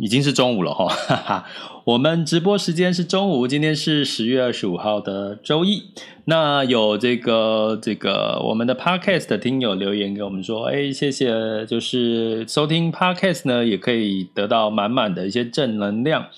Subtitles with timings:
[0.00, 1.46] 已经是中午了哈，哈哈，
[1.84, 5.82] 我们直播时间是中午，今天是十月二十五号的周一。
[6.24, 16.28] 那有这个这个我们的 Podcast 的听友留言给我们说，哎，谢谢，就是收听 Podcast 呢，也可以得到满满的一些正能量。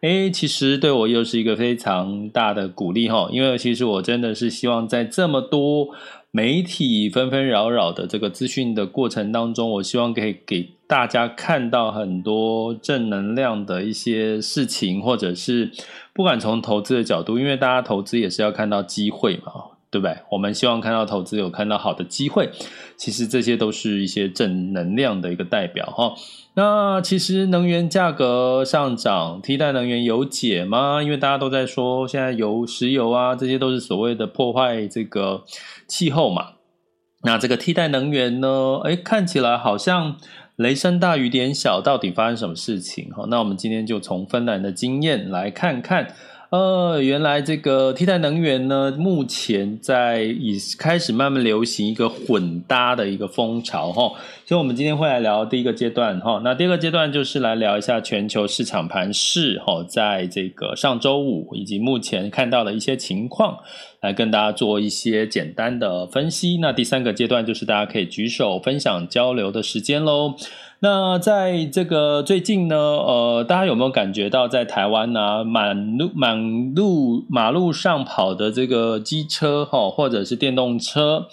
[0.00, 5.90] 哎，其实对我又是一个非常大的鼓励哈，因为其实我真的是希望在这么多
[6.32, 15.72] 媒体纷纷扰扰的这个资讯的过程当中，我希望可以给大家看到很多正能量的一些事情，或者是
[16.12, 19.52] 不管从投资的角度，因为大家投资也是要看到机会嘛。
[19.90, 20.16] 对不对？
[20.30, 22.50] 我们希望看到投资有看到好的机会，
[22.96, 26.14] 其实这些都是一些正能量的一个代表哈。
[26.54, 31.02] 那其实能源价格上涨，替代能源有解吗？
[31.02, 35.44] 因为大家都在说现在油、石油啊，这些都是所谓的破坏这个
[35.86, 36.52] 气候嘛。
[37.24, 38.80] 那这个替代能源呢？
[38.84, 40.16] 哎，看起来好像
[40.56, 43.10] 雷声大雨点小，到底发生什么事情？
[43.10, 46.14] 哈，那我们今天就从芬兰的经验来看看。
[46.52, 54.12] 呃，原来这个替代能源呢，目前在已开始慢慢流行一个混搭的一个风潮哈，
[54.44, 63.56] 所以我们今天会来聊第一个阶段哈，那第二个阶段就是来聊一下全球市场盘势哈，在这个上周五以及目前看到的一些情况，
[64.02, 66.58] 来跟大家做一些简单的分析。
[66.58, 70.34] 那第三个阶段就是大家可以举手分享交流的时间喽。
[70.84, 81.28] 那在这个最近呢，呃，大家有没有感觉到在台湾呢，满路满路马路上跑的这个机车哈，或者是电动车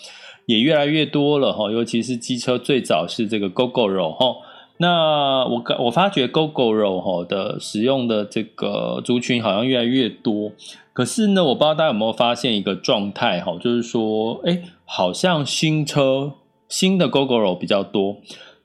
[0.46, 4.36] 也越来越多了哈，尤其是机车最早是这个 Gogoro 哈。
[4.78, 10.52] 那我我发觉 Gogoro 哈的使用的这个族群好像越来越多，
[10.94, 16.34] 可是呢，我不知道大家有没有发现一个状态哈，就是说，哎，好像新车
[16.68, 18.18] 新的 Gogoro 比较多。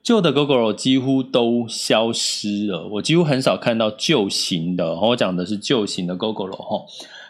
[0.05, 4.93] 旧的 Gogoro 几乎都消失了，我几乎很少看到旧型的。
[4.93, 6.85] 我讲的是旧型的 Gogoro 哈。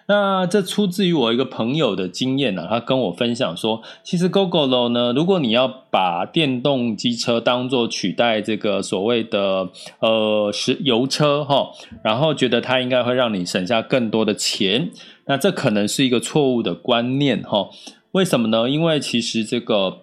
[0.08, 9.70] 那这出自于我一个朋友的经验呢，他跟我分享说，其实 Gogoro 呢，如果你要把电动机车当做取代这个所谓的
[10.02, 11.70] 呃石油车哈，
[12.04, 14.92] 然后觉得它应该会让你省下更多的钱，
[15.28, 17.70] 那这可能是一个错误的观念哈。
[18.12, 18.70] 为什么呢？
[18.70, 20.02] 因为其实这个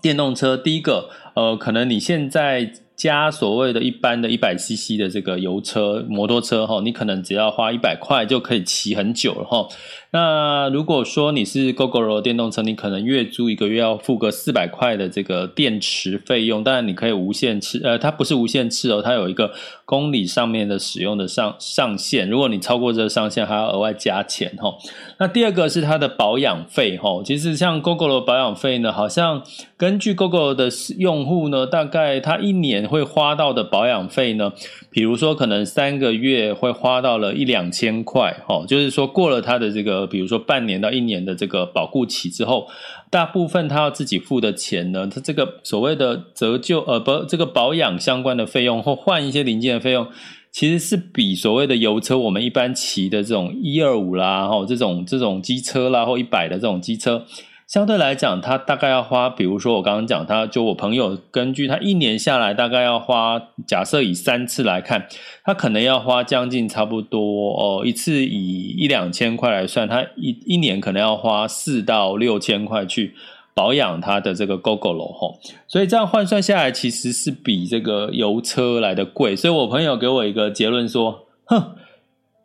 [0.00, 1.10] 电动车第一个。
[1.34, 9.68] 呃，可能你现在加所谓的一般的一百 CC 的这个油车、摩托车哈，你可能只要花一百块就可以骑很久了哈。
[10.12, 19.52] 那如果说你是 Gogoro 电动车，你可能月租一个月要付个四百块的这个电池费用，当然你可以无限次，呃，它不是无限次哦，它有一个
[19.90, 24.72] 公里上面的使用的上上限，如果你超过这个上限，还要额外加钱哈。
[25.18, 29.42] 那第二个是它的保养费哈，其实像 Google 的保养费呢，好像
[29.76, 34.52] 根据 Google 的用户呢，大概他一年会花到的保养费呢，
[34.90, 40.06] 比如说可能三个月会花到了一两千块哈，就是说过了他的这个。
[40.06, 42.66] 比如说半年到一年的这个保固期之后，
[43.08, 50.08] 大部分他要自己付的钱呢，他这个所谓的折旧呃不，这个保养相关的费用或换一些零件的费用，
[50.50, 57.24] 其实是比所谓的油车我们一般骑的这种一二五啦，哈这种这种机车啦或一百的这种机车。
[57.70, 65.06] 相对来讲，他大概要花，比如说我刚刚讲，他就我朋友根据他一年下来大概要花，假设以三次来看，
[65.44, 67.20] 他可能要花将近差不多
[67.52, 73.14] 哦，一次以一两千块来算，他一一年可能要花四到六千块去
[73.54, 75.38] 保养他的这个 Gogoro 吼，
[75.68, 79.36] 所以这样换算下来，其实是比这个油车来的贵。
[79.36, 81.76] 所以我朋友给我一个结论说，哼，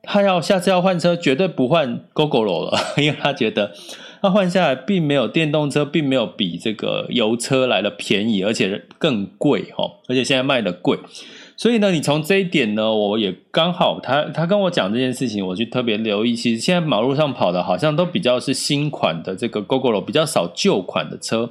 [0.03, 3.71] 他要下次要换车，绝对不换 Gogoro 了，因为他觉得。
[4.25, 10.97] 那换下来，并没有电动车，并没有比这个油车来的便宜，而且更贵哈，而且现在卖的贵，
[11.55, 16.35] 所以呢，你从这一点呢，我也刚好他他跟我讲这件事情，我去特别留意。
[16.35, 21.47] 其实现在马路上跑的好像都比较是新款的这个 Gogoro，比较少旧款的车。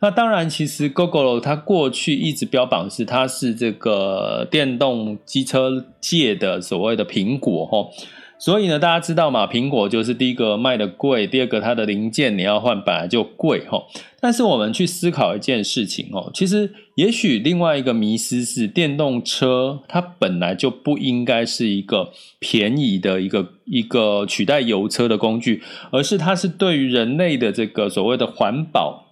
[0.00, 7.90] 那当然，其实 Gogoro 它过去一直标榜是它是这个电动机车界的所谓的苹果哦。
[8.38, 13.82] 所以呢，大家知道嘛，苹果就是第一个卖的贵，第二个它的零件你要换本来就贵齁。
[14.20, 29.07] 但是我们去思考一件事情哦，其实也许另外一个迷思是，电动车它本来就不应该是一个便宜的一个一个取代油车的工具，而是它是对于人类的这个所谓的环保。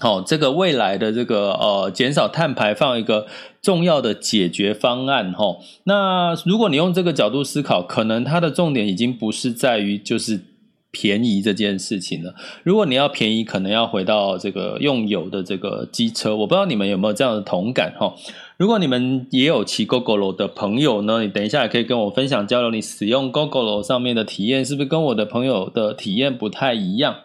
[0.00, 3.26] 好，这个未来的这个呃减少碳排放一个
[3.60, 5.56] 重要的解决方案哈。
[5.84, 10.40] 那如果你用这个角度思考，可能它的重点已经不是在于就是
[10.92, 12.32] 便宜这件事情了。
[12.62, 16.36] 如果你要便宜，可能要回到这个用油的这个机车。
[16.36, 18.14] 我不知道你们有没有这样的同感哈。
[18.56, 27.16] 如果你们也有骑 Gogoro 的朋友呢，你等一下也可以跟我分享交流，你使用 Gogoro 上面的体验是不是跟我的朋友的体验不太一样？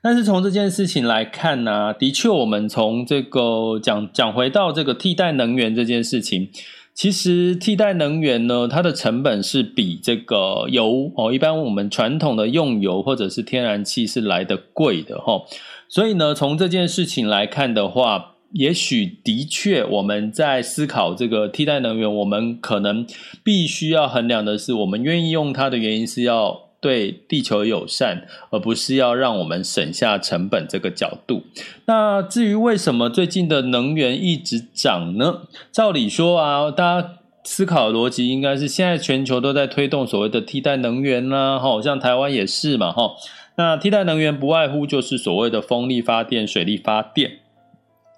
[0.00, 6.48] 但是从这件事情来看呢、的确，我们从这个讲讲回到这个替代能源这件事情，
[6.94, 15.42] 其实替代能源呢，它的成本是比这个油哦，一般我们传统的用油或者是天然气是来的贵的哈。
[15.88, 23.04] 所以呢，从这件事情来看的话，也许的确我们在思考这个替代能源，我们可能
[23.42, 26.67] 必须要衡量的是，我们愿意用它的原因是要。
[26.80, 31.42] 对地球友善，而不是要让我们省下成本这个角度。
[31.86, 35.42] 那至于为什么最近的能源一直涨呢？
[35.72, 37.10] 照理说啊，大家
[37.42, 43.12] 思考的逻辑应该是现在全球都在推动所谓的替代能源啦，哈，像台湾也是嘛，哈。
[43.56, 47.38] 那替代能源不外乎就是所谓的风力发电、水力发电。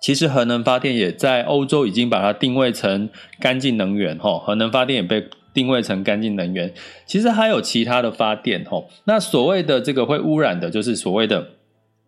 [0.02, 3.08] 其实核能发电也在欧洲已经把它定位成
[3.38, 5.28] 干净能源，哈，核能发电也被。
[5.52, 6.73] 定位成干净能源，
[7.06, 8.85] 其实还有其他的发电哦。
[9.05, 11.49] 那所谓的这个会污染的，就是所谓的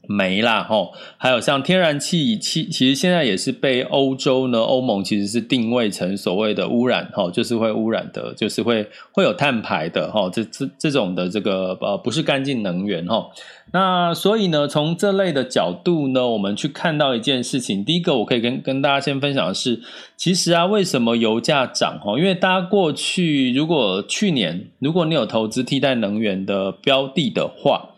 [0.08, 0.92] 煤啦吼。
[1.16, 10.28] 还有像天然气，其其实现在也是被欧洲呢，欧盟其实是定位成所谓的污染吼，就是会污染的，就是会会有碳排的吼。
[10.30, 13.30] 这这这种的这个呃，不是干净能源吼。
[13.72, 17.82] 那所以呢，从这类的角度呢，我们去看到一件事情。
[17.84, 19.80] 第一个，我可以跟跟大家先分享的是，
[20.16, 21.98] 其实啊，为什么油价涨？
[22.02, 27.90] 哈，因为大家过去如果去年如果你有投资替代能源的标的的话，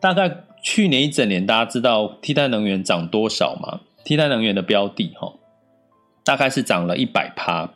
[0.00, 3.80] 大概去年一整年，大家知道替代能源涨多少吗？
[4.04, 5.32] 替代能源的标的哈，
[6.22, 7.72] 大概是涨了一百趴。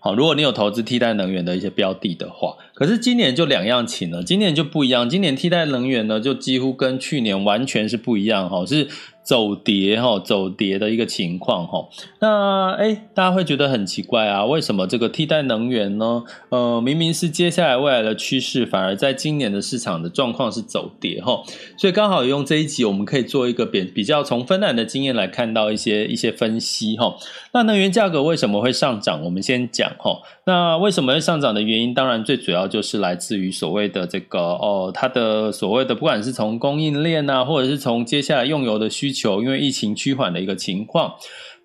[0.00, 8.88] 好，如果你有投资替代能源的一些标的的话，可是今年就两样情了，今年就不一样，今年替代能源呢，就几乎跟去年完全是不一样哈，是。
[9.24, 11.88] 走跌哈，走跌的一个情况哈。
[12.20, 16.22] 那诶，大家会觉得很奇怪啊，为什么这个替代能源呢？
[16.50, 21.42] 呃，明明是接下来未来的趋势，反而在今年的市场的状况是走跌哈。
[21.76, 27.16] 所以刚好用这一集，我们可以做一个比比较，从芬兰的经验来看到一些一些分析哈。
[27.54, 29.22] 那能源价格为什么会上涨？
[29.22, 30.20] 我们先讲哈。
[30.44, 41.14] 那为什么会上涨的原因，当然最主要就是来自于所谓的这个哦，它的所谓的不管是从供应链啊，或者是从接下来用油的需求，因为疫情趋缓的一个情况。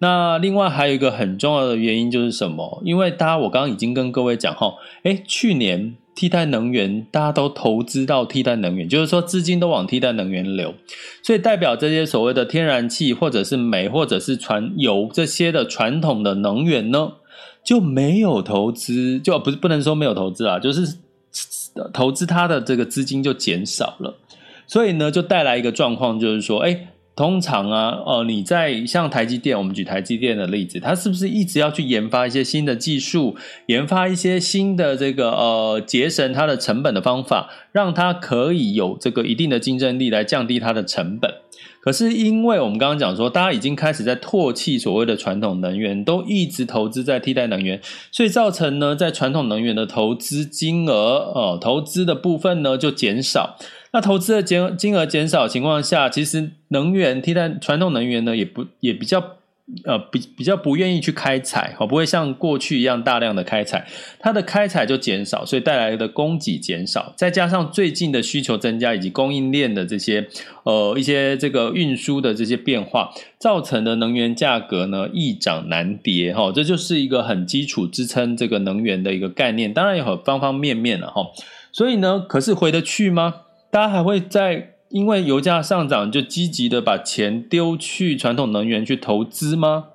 [0.01, 2.81] 那另外还有一个很重要的原因就是什么？
[2.85, 4.73] 因为大家我刚刚已经跟各位讲哈，
[5.03, 10.73] 诶，去年替代能源大家都投资到替代能源，就是说资金都往替代能源流，
[11.23, 17.13] 所以代表这些所谓的天然气或者是煤或者是传油这些的传统的能源呢，
[17.63, 20.97] 就没有投资，就不是不能说没有投资啊，就是
[21.93, 24.17] 投资它的这个资金就减少了，
[24.67, 26.88] 所以呢，就带来一个状况，就是说，哎，
[27.19, 33.35] 通常啊，呃，你在像台积电，我们举台积电的例子，它是不是一直要去研发一些新的技术，
[33.65, 41.29] 研发一些新的这个呃节省它的成本的方法，让它可以有这个一定的竞争力来降低它的成本？
[41.81, 47.79] 可是，因为我们刚刚讲说，大家已经开始在唾弃所谓的传统能源，都一直投资在替代能源，
[48.11, 53.57] 所以造成呢，在传统能源的投资金额，呃，投资的部分呢就减少。
[53.93, 59.38] 那投资的减金额减少情况下，其实能源替代传统能源呢，也不也比较。
[59.85, 63.85] 呃，比比较不愿意去开采，好，不会像过去一样大量的开采，
[64.19, 70.27] 它的开采就减少，所以带来的供给减少，再加上最近的需求增加以及供应链的这些
[70.63, 81.27] 呃一些这个运输的这些变化，造成的能源价格呢易涨难跌，哈，这就是一个很基础支撑这个能源的一个概念，当然有方方面面了哈，
[81.71, 83.35] 所以呢，可是回得去吗？
[83.69, 84.71] 大家还会在？
[84.89, 89.85] 因为油价上涨，就积极的把钱丢去传统能源去投资吗？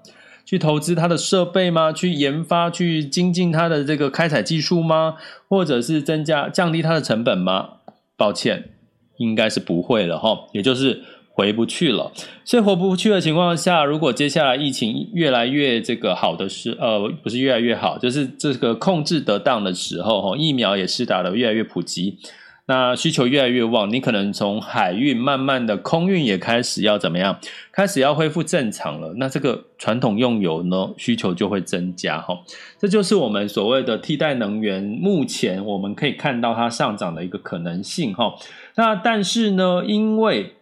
[0.45, 1.93] 去投资它的设备吗？
[1.93, 5.17] 去研发、去精进它的这个开采技术吗？
[5.49, 7.71] 或者是增加、降低它的成本吗？
[8.17, 8.71] 抱歉，
[9.17, 12.13] 应该是不会了哈，也就是回不去了。
[12.45, 22.19] 所以回不去的情况下，如果接下来疫情越来越这个好的时，呃，不是越来越好，就是这个控制得当的时候，哈，疫苗也是打得越来越普及。
[22.67, 27.39] 那需求越来越旺，你可能从海运慢慢的空运也开始要怎么样？
[27.71, 29.13] 开始要恢复正常了。
[29.19, 32.39] 那这个传统用油呢，需求就会增加哈。
[32.79, 38.35] 这就是我们所谓的替代能源，目前我们可以看到它上涨的一个可能性哈。
[38.77, 40.55] 那但是呢，因为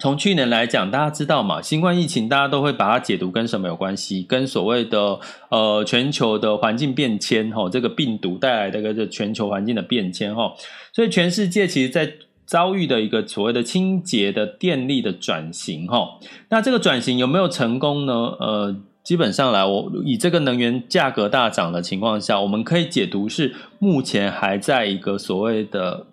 [0.00, 4.24] 从去年来讲，大家知道嘛，新冠疫情大家都会把它解读跟什么有关系？
[4.24, 5.20] 跟所谓的
[5.50, 10.52] 呃全球的环境变迁哈，这个病毒带来的一个全球环境的变迁哈，
[10.92, 12.12] 所以全世界其实在
[12.44, 16.18] 遭遇的一个所谓的清洁的电力的转型哈。
[16.48, 18.12] 那这个转型有没有成功呢？
[18.12, 26.06] 呃，基本上来，我以这个能源价格大涨的情况下，我们可以解读是目前还在一个所谓的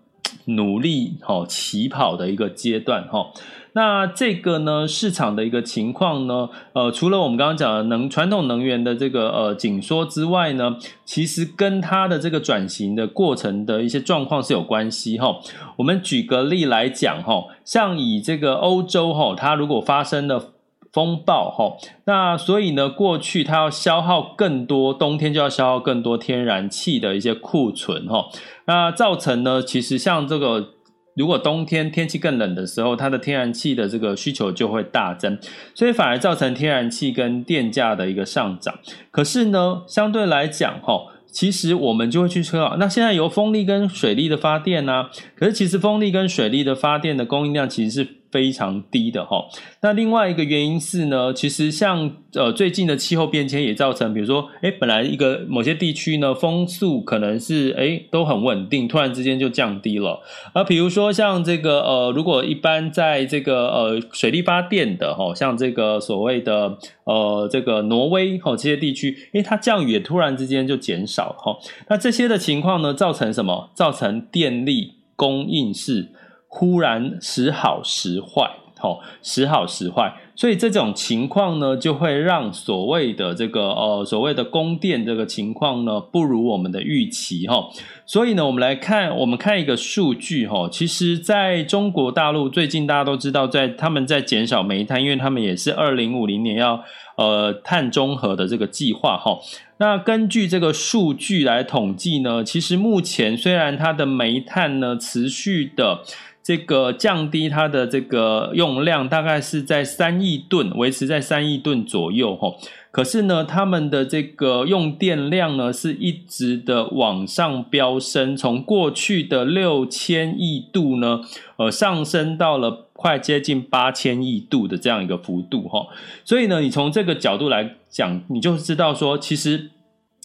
[0.46, 3.32] 努力哈起跑的一个阶段哈。
[3.74, 10.76] 那这个呢，市场的一个情况呢，呃，除了我们刚刚讲的能传统能源的这个呃紧缩之外呢，
[11.06, 15.38] 其实跟它的这个转型的过程的一些状况是有关系哈。
[15.78, 20.52] 我们举个例来讲哈，像以这个欧洲哈，它如果发生了
[20.92, 28.26] 风暴哈，那所以呢，过去它要消耗更多，冬天就要消耗更多天然气的一些库存哈，
[28.66, 30.72] 那造成呢，其实像这个。
[31.16, 35.38] 如果冬天天气更冷的时候，它的天然气的这个需求就会大增，
[35.74, 38.80] 所以反而造成天然气跟电价的一个上涨。
[39.12, 45.08] 可是呢，相对来讲，哈，其实我们就会去说，那现在由风力跟水力的发电呢？
[45.36, 48.21] 可是其实风力跟水力的发电的供应量其实是。
[48.32, 49.46] 非常低的哈，
[49.82, 60.22] 那另外一个原因是呢，其实像呃最近的气候变迁也造成，比如说哎，本来一个某些地区呢风速可能是哎都很稳定，突然之间就降低了。
[60.54, 71.58] 而比如说像这个呃，如果一般在这个呃水力发电的哈，像这个所谓的呃这个挪威哈这些地区，哎它降雨也突然之间就减少哈，
[71.90, 73.70] 那这些的情况呢，造成什么？
[73.76, 76.10] 造成电力供应是。
[76.54, 87.70] 忽然时好时坏，吼，时好时坏，所以这种情况呢，就会让所谓的这个呃，所谓的供电这个情况呢，不如我们的预期，哈。
[88.06, 96.84] 所以呢，我们来看，我们看一个数据，哈，其实在中国大陆最近大家都知道，在他们在减少煤炭，因为他们也是二零五零年要
[97.16, 99.40] 呃碳中和的这个计划，哈。
[99.78, 106.02] 那根据这个数据来统计呢，其实目前虽然它的煤炭呢持续的。
[106.44, 112.58] 这个降低它的这个用量，大概是在三亿吨，维持在三亿吨左右吼。
[112.92, 121.22] 可是呢，他们的这个用电量呢，是一直的往上飙升，从过去的六千亿度呢，
[121.58, 125.88] 呃，上升到了快接近八千亿度的这样一个幅度哈。
[126.26, 129.70] 所以呢，你从这个角度来讲，你就知道说，其实。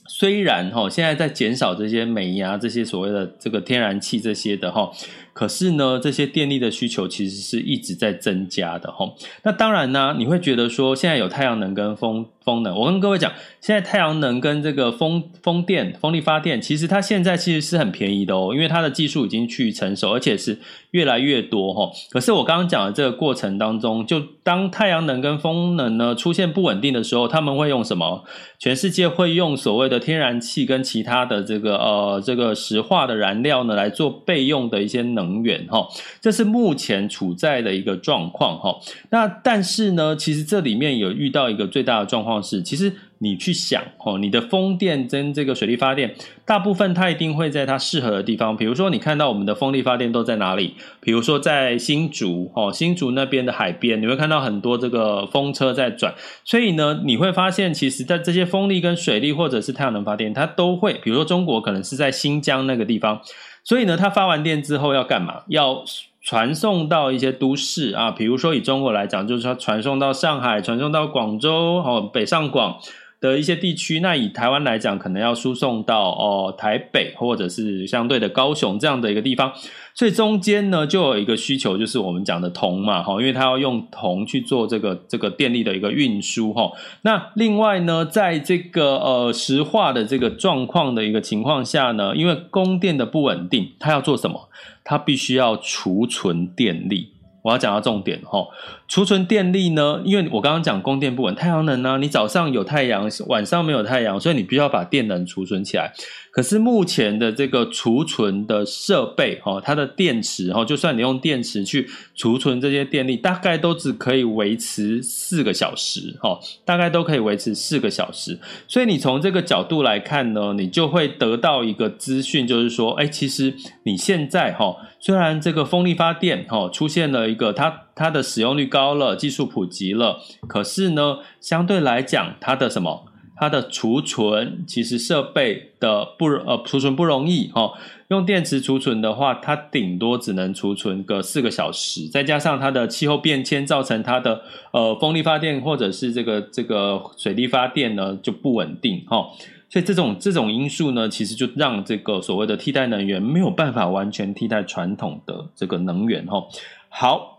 [0.08, 4.88] 虽然哈，现在在减少这些煤啊，这些所谓的这个天然气这些的哈，
[5.36, 9.12] 可是呢，这些电力的需求其实是一直在增加的哈。
[9.42, 20.58] 那当然呢，你会觉得说，现在有太阳能跟风风能，我跟各位讲，现在太阳能跟这个风风电、风力发电，其实它现在其实是很便宜的哦，因为它的技术已经去成熟，而且是
[20.92, 21.90] 越来越多哈。
[22.10, 28.24] 可是我刚刚讲的这个过程当中，就当太阳能跟风能呢出现不稳定的时候，他们会用什么？
[28.58, 35.86] 全世界会用所谓的天然气跟其他的这个呃这个石化的燃料呢来做备用的一些能源哈。
[36.20, 38.78] 这是目前处在的一个状况哈。
[39.10, 42.42] 那但是呢，其实这里面有遇到一个最大的状况。
[42.42, 46.14] 是，其实你去想哦，你的风电跟这个水力发电，
[46.44, 48.56] 大部分它一定会在它适合的地方。
[48.56, 50.74] 比如说，你看到我们的风力发电都在哪里？
[51.00, 56.14] 比如说在新竹哦，新竹那边的海边，你会看到很多这个风车在转。
[56.44, 63.20] 所以呢，你会发现，其实在这些风力跟水力或者是太阳能发电，它都会，比如说中国可能是在新疆那个地方，
[63.66, 65.42] 所以呢，它发完电之后要干嘛？
[65.48, 65.82] 要
[66.22, 72.78] 传送到一些都市啊，比如说以中国来讲，就是说传送到上海、传送到广州、哦北上广
[73.20, 74.00] 的一些地区。
[74.00, 79.52] 那以台湾来讲，可能要输送到哦台北或者是相对的高雄这样的一个地方。
[79.94, 86.70] 所以中间呢，就有一个需求，就是我们讲的铜嘛，哈，因为它要用铜去做这个这个电力的一个运输，哈。
[87.02, 94.50] 那另外呢，在这个呃石化的这个状况的一个情况下呢，因为供电的不稳定，它要做什么？
[94.84, 97.08] 它必须要储存电力，
[97.42, 98.46] 我要讲到重点哈。
[98.88, 100.00] 储存电力呢？
[100.04, 105.92] 因为我刚刚讲供电不稳，太阳能呢，你早上有太阳，晚上没有太阳，所以你必须要把电能储存起来。
[106.30, 118.38] 可是目前的这个储存的设备，哈，它的电池，哈，就算你用电池去储存这些电力，大概都只可以维持四个小时，哈，大概都可以维持四个小时。
[118.68, 133.06] 所以你从这个角度来看呢，你就会得到一个资讯，就是说，哎，其实你现在，哈，虽然这个风力发电，哈，出现了一个它它的使用率高了，技术普及了，可是呢，相对来讲，它的什么？
[133.38, 137.74] 它的储存其实设备的不呃储存不容易哦，
[138.08, 144.40] 用电池储存的话，它顶多只能储存个四个小时，再加上它的气候变迁造成它的
[144.72, 149.26] 呃风力发电或者是这个这个水力发电呢就不稳定哈，
[149.68, 156.42] 所以这种这种因素呢，其实就让这个所谓的替代能源没有办法完全替代传统的这个能源哈。
[156.88, 157.35] 好。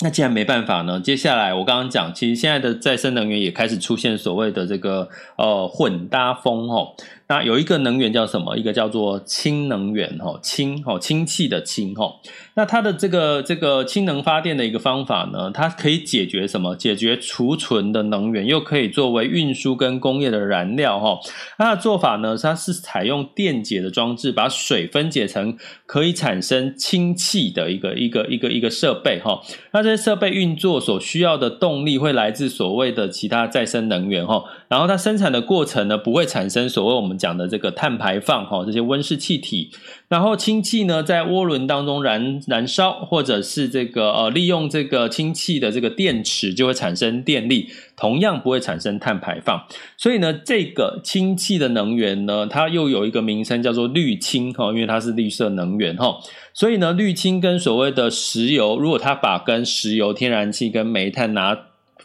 [0.00, 6.94] 那既然没办法呢，接下来我刚刚讲，其实现在的再生能源也开始出现所谓的这个呃混搭风哦。
[7.26, 8.54] 那有一个能源叫什么？
[8.58, 12.12] 一个叫做氢能源哈，氢哈，氢气的氢哈。
[12.54, 16.76] 那它的这个这个氢能发电的一个方法呢，它可以解决什么？
[16.76, 21.18] 解决储存的能源，又可以作为运输跟工业的燃料哈。
[21.56, 29.40] 它的做法呢，它是采用电解的装置，把水分解成可以产生氢气的一个一个一个一个设备哈。
[29.72, 34.44] 那这些设备运作所需要的动力会来自所谓的其他再生能源哈。
[34.68, 37.13] 然后它生产的过程呢，不会产生所谓我们。
[37.16, 39.70] 讲的这个碳排放哈，这些温室气体，
[40.08, 49.62] 然后氢气呢，在涡轮当中燃燃烧，或者是这个呃利用这个氢气的这个电池，就会产生电力，同样不会产生碳排放。
[49.96, 56.18] 所以呢，这个氢气的能源呢，它又有一个名称叫做绿氢哈，因为它是绿色能源哈。
[56.52, 61.56] 所以呢，绿氢跟所谓的石油，如果它把跟石油、天然气跟煤炭拿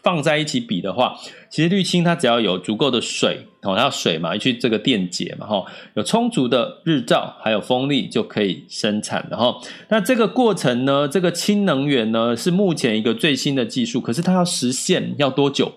[0.02, 1.14] 放在一起比的话，
[1.50, 3.46] 其实绿氢它只要有足够的水。
[3.62, 9.54] 哦，它要水嘛，去这个电解嘛，哈，有充足的日照，还有风力就可以生产了哈。
[9.90, 15.70] 那这个过程呢，这个氢能源呢，是目前一个最新的技术，可是它要实现要多久？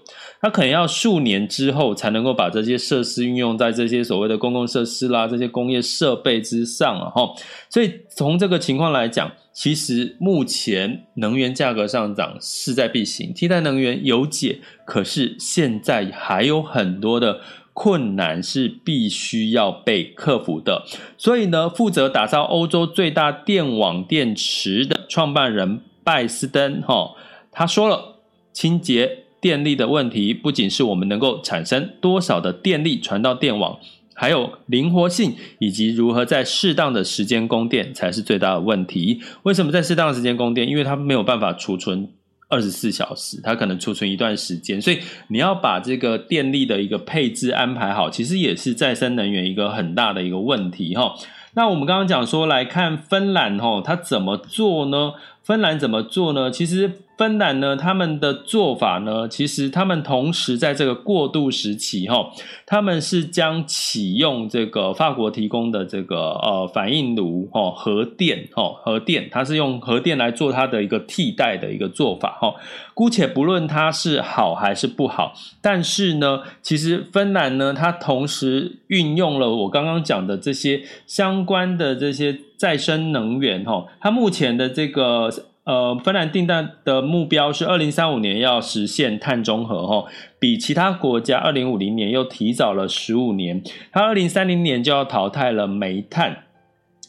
[0.43, 7.33] 它可能要数年之后才能够把这些设施运用在这些所谓的公共设施啦，这些工业设备之上啊哈。
[7.69, 17.39] 所以从这个情况来讲，其实目前能源价格上涨势在必行，替代能源有解，可是现在还有很多的。
[17.75, 20.85] 困难是必须要被克服的，
[21.17, 27.15] 所以呢，负责打造欧洲最大电网电池的创办人拜斯登，哈，
[27.51, 28.17] 他说了，
[28.53, 33.77] 清洁电力的问题不仅是我们能够产生多少的电力传到电网，
[34.15, 39.21] 还有灵活性以及如何在适当的时间供电才是最大的问题。
[39.43, 40.69] 为什么在适当的时间供电？
[40.69, 42.07] 因为它没有办法储存。
[42.49, 51.15] 二十四小时，它可能储存一段时间，所以你要把这个电力的一个配置安排好，其实也是再生能源一个很大的一个问题哈。
[51.55, 55.13] 那我们刚刚讲说来看芬兰哈，它怎么做呢？
[55.43, 56.49] 芬兰怎么做呢？
[56.51, 56.91] 其实。
[57.15, 62.31] 芬兰呢，他们的做法呢，其实他们同时在这个过渡时期，哈，
[62.65, 72.55] 他们是将启用这个法国提供的这个呃反应炉，哈，核电，哈，核电，它是用核电来做它的一个替代的一个做法，哈。
[72.95, 85.31] 姑且不论它是好还是不好，但是呢，其实芬兰呢，它同时运用了我刚刚讲的这些相关的这些再生能源，哈，它目前的这个。
[85.65, 90.05] 呃，芬兰订单的目标是二零三五年要实现碳中和，哈，
[90.37, 93.63] 比其他国家二零五零年又提早了十五年。
[93.91, 96.43] 它二零三零年就要淘汰了煤炭，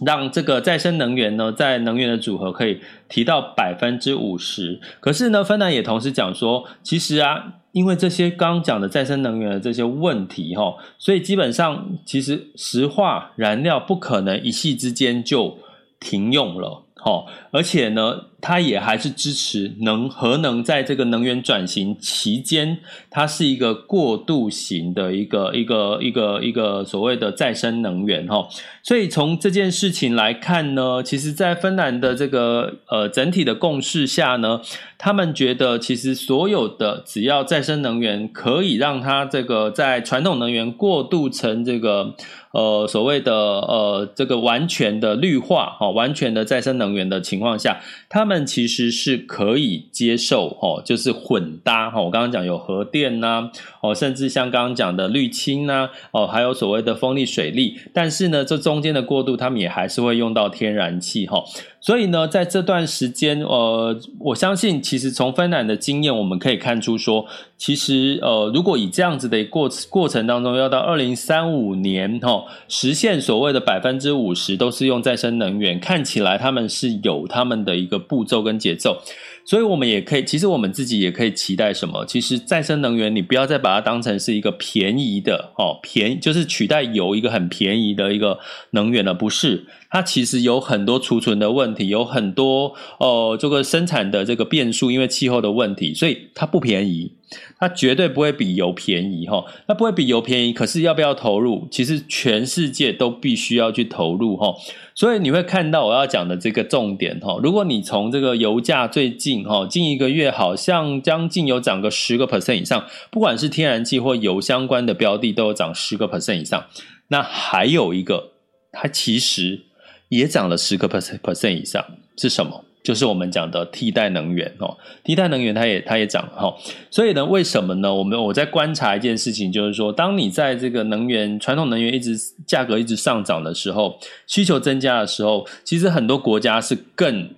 [0.07, 4.81] 让这个再生能源呢，在能源的组合可以提到百分之五十。
[5.01, 15.59] 可是呢，芬兰也同时讲说，其实啊，因为这些刚讲的再生能源的这些问题，哈，所以基本上其实石化燃料不可能一夕之间就
[15.99, 16.83] 停用了。
[17.05, 22.77] 哦，而且呢，它也还是支持能核能在这个能源转型期间，
[23.09, 28.47] 它是一个过渡型的一个一个一个一个所谓的再生能源哈。
[28.83, 34.61] 所以从这件事情来看呢，其实，在芬兰的这个呃整体的共识下呢，
[34.99, 42.15] 他们觉得其实所有的只要再生能源可以让它这个在传统能源过渡成这个。
[42.55, 52.03] 呃，所谓的呃，这个完全的绿化哈，完全的再生能源的情况下，他们但其实是可以接受哦，就是混搭哈。
[52.03, 53.49] 我刚刚讲有核电呐，
[53.81, 61.45] 哦，甚至像刚刚讲的绿氢呐，哦，还有所谓的风力、水力，但是呢，这中间的过渡，他们也还是会用到天然气哈。
[61.85, 67.27] 所以呢，在这段时间，呃，我相信其实从芬兰的经验，我们可以看出说，
[67.59, 79.03] 其实呃，如果以这样子的过过程当中，要到二零三五年哈、哦，实现所谓的百分之五十都是用再生能源，看起来他们是有他们的一个步骤跟节奏。
[79.47, 82.05] 所以，我们也可以，其实我们自己也可以期待什么？
[82.07, 88.39] 其实再生能源，你不要再把它当成是一个便宜的哦，便宜就是取代油一个很便宜的一个
[88.71, 89.67] 能源了，不是？
[89.91, 97.13] 它其实有很多储存的问题，有很多哦，这个生产的这个变数，因为气候的问题，所以它不便宜。
[97.59, 100.53] 它绝对不会比油便宜哈，它不会比油便宜。
[100.53, 101.67] 可是要不要投入？
[101.71, 104.55] 其实全世界都必须要去投入哈。
[104.95, 107.39] 所以你会看到我要讲的这个重点哈。
[107.43, 116.67] 如果你从这个油价最近哈，近一个月好像将近有涨个十个 percent 以上，不管是天然气或油相关的标的都有涨十个 percent 以上。
[117.09, 118.31] 那还有一个，
[118.73, 119.63] 它其实
[120.09, 121.85] 也涨了十个 percent percent 以上，
[122.17, 122.65] 是什么？
[122.85, 126.55] 就是我们讲的替代能源哦，替代能源它也它也涨哈，
[126.91, 127.93] 所以呢，为什么呢？
[127.93, 132.15] 我们我在观察一件事情，就是说，当你在这个能源传统能源一直
[132.47, 137.31] 价格一直上涨的时候，需求增加的时候，其实很多国家是更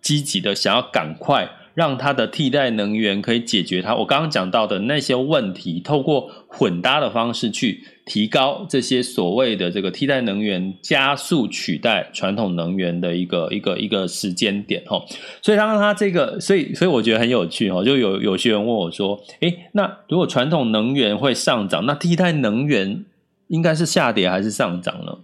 [0.00, 1.50] 积极的，想要赶快。
[1.74, 15.00] 让它的替代能源可以解决它，我刚刚讲到的那些问题，透过混搭的方式去提高这些所谓的这个替代能源，加速取代传统能源的一个一个一个时间点哈。
[15.40, 23.04] 所以刚刚他这个，所以所以我觉得很有趣哈，就有有些人问我说，诶，那如果传统能源会上涨，那替代能源？
[23.52, 25.14] 应该是下跌还是上涨呢？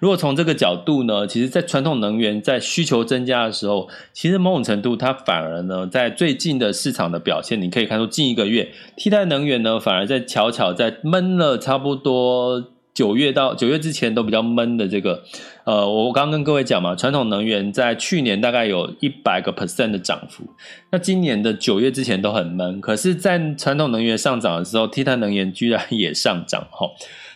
[0.00, 12.62] 如果从这个角度呢，其实，在传统能源在需求增加的时候，其实某种程度它反而呢，在最近的市场的表现，你可以看出近一个月替代能源呢，反而在悄悄在闷了差不多
[12.92, 15.22] 九月到九月之前都比较闷的这个，
[15.64, 20.44] 呃，我刚刚跟各位讲嘛，传统能源在去年大概有一百个 percent 的涨幅，
[20.90, 26.86] 那今年的九月之前都很闷，可是，在传统能源上涨的时候，替代能源居然也上涨哈。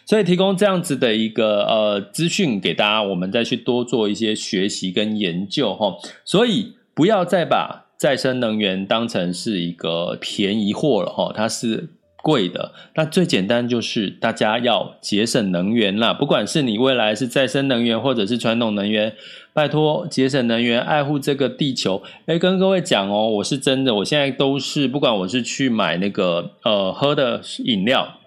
[0.07, 5.97] 所以提供这样子的一个呃资讯给大家，我们再去多做一些学习跟研究哈。
[6.25, 11.89] 所以不要再把再生能源当成是一个便宜货了哈，它是
[12.23, 12.73] 贵的。
[12.97, 19.15] 那最简单就是大家要节省能源啦，不管是你未来是再生能源或者是传统能源，
[19.53, 22.03] 拜托节省能源，爱护这个地球。
[22.27, 28.21] 诶，跟各位讲哦，我是真的，我现在都是不管我是去买那个呃喝的饮料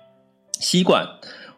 [0.59, 1.05] 吸管。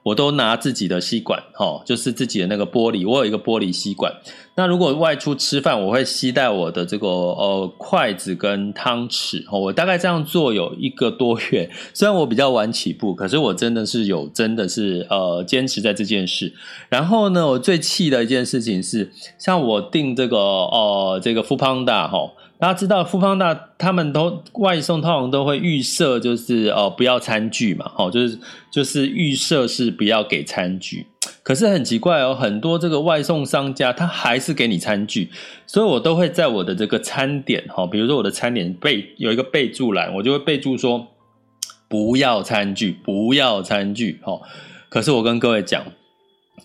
[0.04, 3.08] 我都拿自己的吸管，哈，就是自己的那个玻璃。
[3.08, 4.14] 我有一个玻璃吸管。
[4.56, 9.44] 那如果外出吃饭，我会携带我的这个呃筷子跟汤匙。
[9.58, 11.70] 我大概这样做有一个多月。
[11.94, 16.54] 虽然我比较晚起步，可是我真的是有真的是呃坚持在这件事。
[16.90, 22.32] 然后呢，我最气的一件事情是，像我订这个呃这个 Foodpanda 哈。
[22.60, 28.38] 大家知道富邦大他们都外送通常都会预设就是哦不要餐具嘛，哦就是
[28.70, 31.08] 就是预设是不要给餐具，
[31.42, 35.30] 可是很奇怪哦，很多这个外送商家他还是给你餐具，
[35.66, 41.08] 所以我都会在我的这个餐点哈，比如说我的餐点备有一个备注栏，我就会备注说
[41.88, 44.42] 不要餐具，不要餐具，哈，
[44.90, 45.86] 可是我跟各位讲。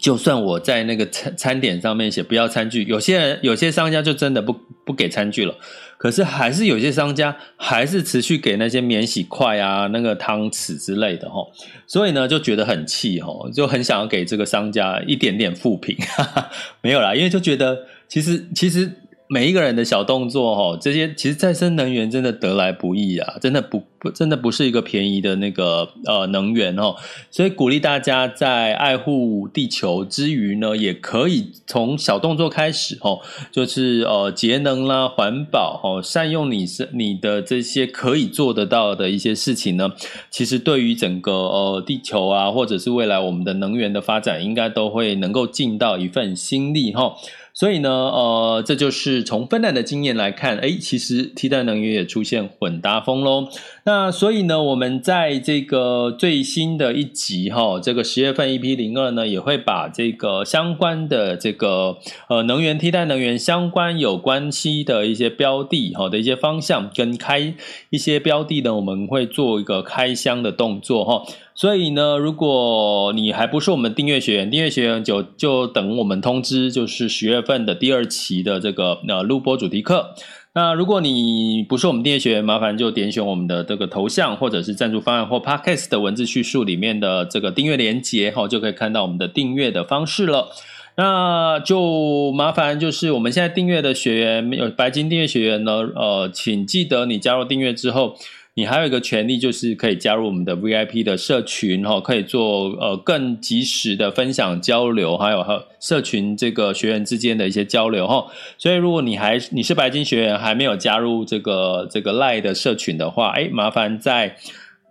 [0.04, 5.54] 就算我在那个餐餐点上面写不要餐具，有些人有些商家就真的不不给餐具了。
[5.96, 11.48] 可是还是有些商家还是持续给那些免洗筷啊、那个汤匙之类的齁，
[11.86, 16.50] 所以呢就觉得很气齁，就很想要给这个商家一点点负评，哈哈，
[16.82, 18.92] 没有啦，因为就觉得其实其实。
[19.26, 26.94] 每一个人的小动作，哈，这些其实再生能源真的得来不易啊，真的不不，真的不是一个便宜的那个呃能源哦，
[27.30, 39.90] 所以鼓励大家在爱护地球之余呢，也可以从小动作开始哦，就是呃节能啦、环保哦，善用你是你的这些可以做得到的一些事情呢，
[40.30, 47.14] 其实对于整个呃地球啊，或者是未来我们的能源的发展，应该都会能够尽到一份心力哈。
[47.54, 53.46] 所以呢，呃，这就是从芬兰的经验来看，诶，其实替代能源也出现混搭风喽。
[53.84, 61.96] 那所以呢，我们在这个最新的一集哈，这个十月份 EP 零二呢，也会把这个相关的这个
[62.28, 67.54] 呃能源替代能源相关有关系的一些标的哈的一些方向跟开
[67.90, 71.22] 一些标的呢，我们会做一个开箱的动作哈。
[71.56, 80.14] 所以呢，如果你还不是我们订阅学员，订阅学员就就等我们通知，就是十月份的第二期的这个呃录播主题课。
[80.56, 90.48] 那如果你不是我们订阅学员，麻烦就点选我们的这个头像，或者是赞助方案或 Podcast 的文字叙述里面的这个订阅连接，哈，就可以看到我们的订阅的方式了。
[90.96, 98.16] 那就麻烦就是我们现在订阅的学员，没有白金订阅学员呢，呃，请记得你加入订阅之后。
[98.56, 108.26] 你还有一个权利，就是可以加入我们的 VIP 的社群哈，可以做呃更及时的分享交流，还有和社群这个学员之间的一些交流哈。
[108.56, 114.36] 所以如果你还你是白金学员，还没有加入这个这个 Line 的社群的话，哎，麻烦在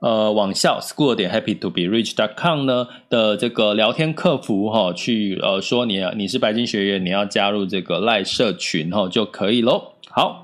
[0.02, 9.94] 呃网校 school 点 happy to be rich dot com 呢的这个聊天客服哈，去呃说你你是白金学员，你要加入这个赖社群哈就可以喽。
[10.10, 10.43] 好。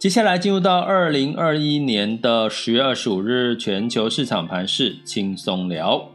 [0.00, 6.08] 接下来进入到二零二一年的十月二十五日全球市场盘势轻松聊。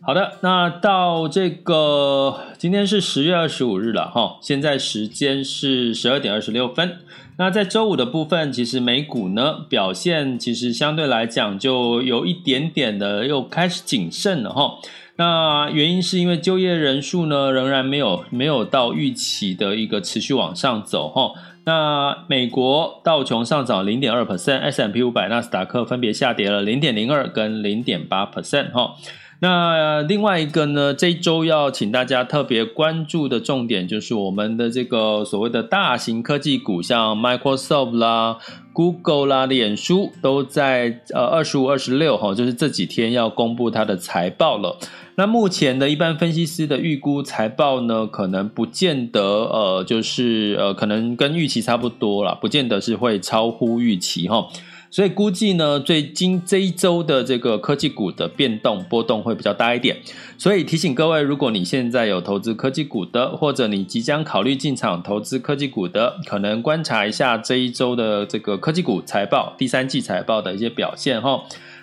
[0.00, 6.98] 好的，那到这个今天是十月二十五日了哈，现在时间是十二点二十六分。
[7.38, 14.78] 那在周五的部分，其实美股呢表现其实相对来讲就有一点点的又开始谨慎了哈。
[15.18, 21.32] 那原因是因为就业人数呢，仍然没有没有到预期的一个持续往上走哈。
[21.64, 28.94] 那美国道琼上涨零点二 percent，S&P 五百、纳斯达克分别下跌了零点零二跟零点八 percent 哈。
[29.40, 38.38] 那另外一个呢，这周要请大家特别关注的重点就是我们的这个所谓的大型科技股，像 Microsoft 啦、
[38.72, 44.78] Google 啦、脸书都在呃二十五、二十六哈，就是这几天要公布它的财报了。
[45.18, 54.46] 那目前的一般分析师的预估财报呢，可能不见得呃，就是呃，可能跟预期差不多啦，不见得是会超乎预期哈。
[54.90, 59.96] 所以估计呢，最近这一周的这个科技股的变动波动会比较大一点。
[60.36, 71.42] 所以提醒各位，如果你现在有投资科技股的，或者你即将考虑进场投资科技股的，可能观察一下这一周的这个科技股财报，第三季财报的一些表现哈。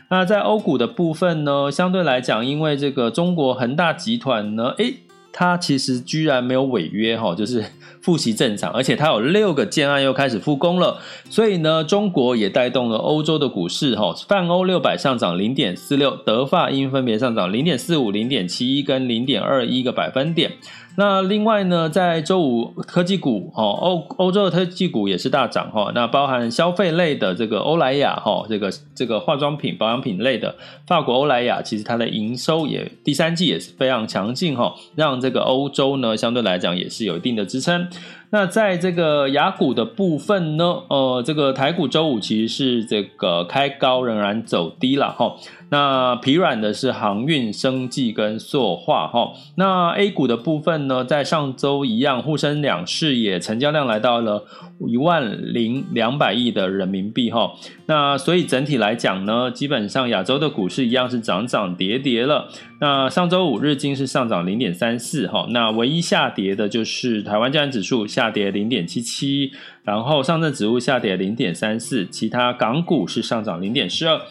[0.09, 4.95] 那在欧股的部分呢，相对来讲，因为这个中国恒大集团呢，诶，
[5.31, 7.65] 它其实居然没有违约哈，就是
[7.99, 20.51] 复习正常，而且它有六个建案又开始复工了，所以呢，中国也带动了欧洲的股市哈，泛欧六百上涨零点四六，德法英分别上涨零点四五、零点七一跟零点二一个百分点。
[20.95, 25.91] 那另外呢，在周五科技股哦，欧欧洲的科技股也是大涨哈。
[25.95, 37.87] 那包含消费类的这个欧莱雅哈，这个这个化妆品保养品类的法国欧莱雅，其实它的营收也第三季也是非常强劲哈，让这个欧洲呢相对来讲也是有一定的支撑。
[38.29, 45.35] 那在这个雅股的部分呢，呃，这个台股周五其实是这个开高仍然走低了哈。
[45.69, 49.33] 那疲软的是航运、生技跟塑化哈。
[49.55, 54.45] 那 A 股的部分呢，在上周一样，沪深两市也成交量来到了
[54.87, 57.53] 一万零两百亿的人民币哈。
[57.87, 62.49] 那所以整体来讲呢，基本上亚洲的股市一样是涨涨跌跌了。
[62.79, 69.51] 那上周五日经是上涨零点三四哈，那唯一下跌的就是台湾加权指数下跌零点七七，
[69.83, 74.21] 然后上证指数下跌零点三四，其他港股是上涨零点四二。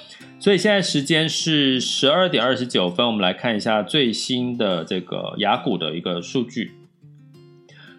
[0.43, 6.73] 所以现在时间是十二点二十九分，我们来看一下最新的这个雅股的一个数据。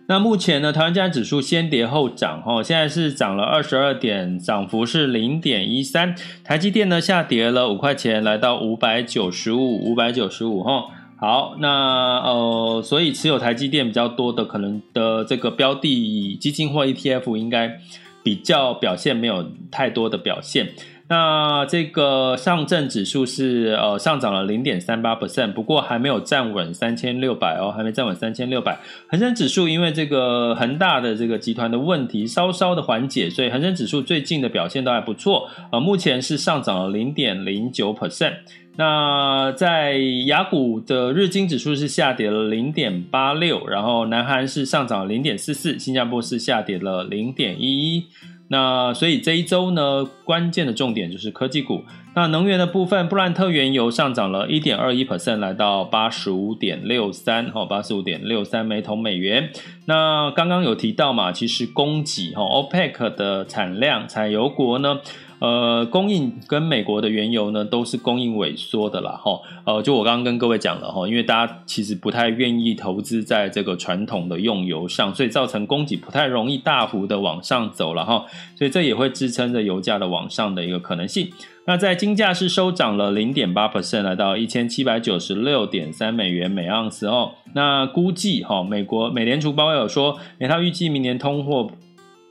[0.10, 6.14] 那目前呢，台湾加指数先跌后涨，哈，现在是涨了二十二点，涨幅是零点一三。
[6.44, 10.88] 台积电呢下跌了五块钱，来到五百九十五，五百九十五，哈。
[11.16, 17.80] 好，那呃，所以持有台积电比较多的，可能的这个标的基金或 ETF 应该
[18.22, 20.74] 比较表现没有太多的表现。
[21.10, 28.80] 那这个上证指数是呃上涨了零点三八 percent，不过还没有站稳三千六百哦，还没站稳三千六百。
[29.10, 38.36] 恒生指数因为这个恒大的这个集团的问题稍稍的缓解，所以恒生指数最近的表现都还不错，呃，目前是上涨了零点零九 percent。
[38.76, 48.06] 那在雅股的日经指数是下跌了零点八六，然后南韩是上涨零点四四，新加坡是下跌了零点一一。
[48.54, 51.82] 那所以这一周呢，关键的重点就是科技股。
[52.16, 59.50] 那能源的部分，布兰特原油上涨了一点二一 percent，来到八十五点六三，哈，八十五点六三每桶美元。
[59.86, 65.00] 那刚刚有提到嘛，其实供给哈，OPEC 的产量，产油国呢。
[65.44, 69.38] 呃，供应跟美国的原油呢，都是供应萎缩的啦，哈。
[69.66, 78.24] 呃，就我刚刚跟各位讲了哈，因为大家其实不太愿意投资在这个传统的用油上，所以造成供给不太容易大幅的往上走了哈。
[78.56, 81.30] 所以这也会支撑着油价的往上的一个可能性。
[81.66, 87.32] 那在金价是收涨了零点八 percent，来到一千七百九十六点三美元每盎司哦。
[87.54, 91.70] 那估计哈，美国美联储鲍威尔说，诶，他预计明年通货。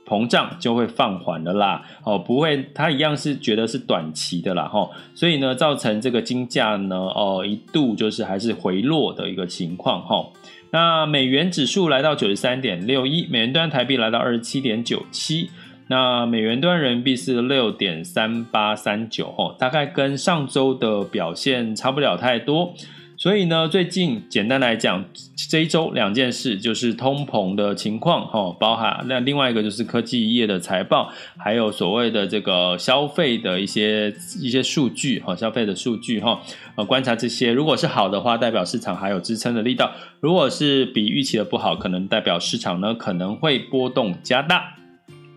[0.05, 10.33] 膨胀就会放缓了啦，哦，不会，它一样是觉得是短期的啦，吼，所以呢，造成这个金价呢，哦，一度就是还是回落的一个情况，吼。
[10.71, 15.51] 那美元指数来到九十三点六一，美元兑台币来到二十七点九七，
[15.87, 22.73] 那美元兑人民币是六点三八三九，哦，大概跟上周的表现差不了太多。
[23.23, 25.05] 所以呢，最近简单来讲，
[25.49, 36.41] 这一周两件事就是通膨的情况，哈，包含那另外一个就是科技业的财报，还有所谓的这个消费的一些一些数据，哈，消费的数据，哈，
[36.75, 39.87] 呃，观察这些，如果是好的话，代表市场还有支撑的力道；
[40.19, 44.75] 如果是比预期的不好，可能代表市场呢可能会波动加大。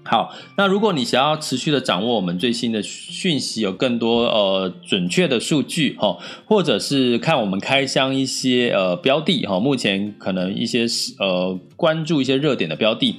[0.09, 10.87] 好，那如果你想要持续的掌握我们最新的讯息，有更多呃准确的数据哈，或者是看我们开箱一些呃标的哈，目前可能一些
[11.19, 13.17] 呃关注一些热点的标的。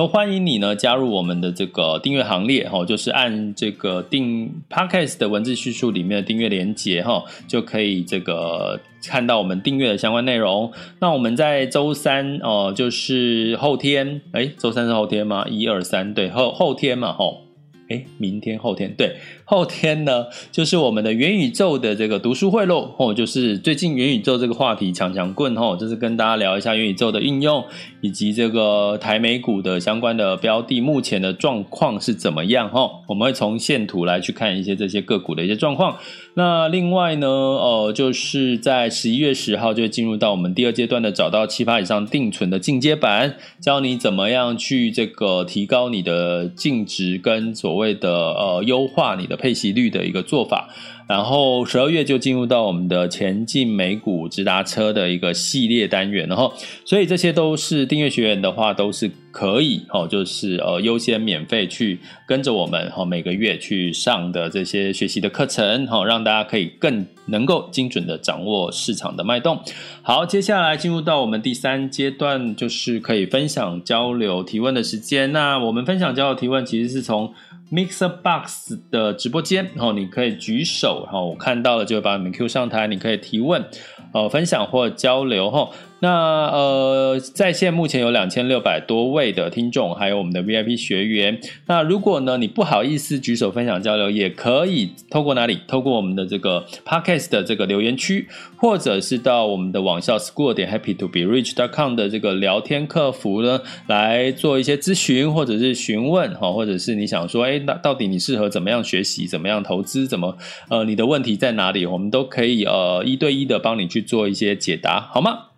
[0.00, 10.72] 都欢迎你呢加入我们的这个订阅行列哈，就是按这个订 Podcast 的文字叙述里面的订阅连接哈，就可以这个看到我们订阅的相关内容。
[11.00, 15.44] 那我们在周三哦，就是后天，诶，周三是后天吗？
[15.50, 17.49] 一二三，对，后后天嘛，吼。
[17.90, 22.94] 哎，明天后天对，后天呢，就是我们的元宇宙的这个读书会喽。
[22.96, 27.64] 哦，就是最近元宇宙这个话题强强棍哦，就是跟大家聊一下元宇宙的应用，
[28.00, 32.88] 以及这个台美股的相关的标的目前的状况是怎么样哈。
[33.08, 35.96] 我们会从线图来去看一些这些个股的一些状况。
[36.34, 50.68] 那另外呢，呃，就是在十一月十号就会进入到我们第二阶段的找到七八以上定存的进阶版，教你怎么样去这个提高你的净值跟所谓的呃优化你的配息率的一个做法。
[51.10, 56.52] 然后十二月就进入到我们的前进美股直达车的一个系列单元，然后
[56.84, 69.60] 所以这些都是订阅学员的话都是可以哦，就是呃优先免费去跟着我们哈，每个月去上的这些学习的课程哈，让大家可以更能够精准的掌握市场的脉动。
[70.02, 75.32] 好，接下来进入到我们第三阶段，就是可以分享交流提问的时间。
[75.32, 77.34] 那我们分享交流提问其实是从
[77.70, 83.64] MixerBox 的直播间，然后你可以举手，然后我看到了就会把你们 Q 上台，你可以提问、
[84.12, 85.70] 呃、分享或交流哈。
[86.00, 91.38] 那呃，在线目前有两千六百多位的听众，还有我们的 VIP 学员。
[91.66, 95.58] 那如果呢，你不好意思举手分享交流，也可以透过哪里？
[95.68, 110.38] 透过我们的这个 Podcast 的这个留言区，或者是到我们的网校 School 点 Happy to be Rich dot com 的这个聊天客服呢，来做一些咨询或者是询问哈，或者是你想说，哎，那到底你适合怎么样学习，怎么样投资，怎么
[110.70, 111.84] 呃，你的问题在哪里？
[111.84, 115.49] 我们都可以呃一对一的帮你去做一些解答，好吗？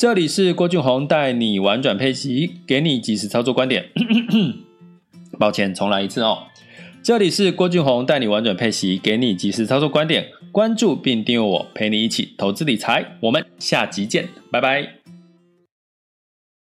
[0.00, 3.90] 这里是郭俊宏带你玩转配息，给你及时操作观点。
[5.38, 6.44] 抱歉，重来一次哦。
[7.02, 10.28] 这里是郭俊宏带你玩转配息，给你及时操作观点。
[10.50, 13.18] 关注并订阅我，陪你一起投资理财。
[13.20, 14.99] 我们下集见，拜拜。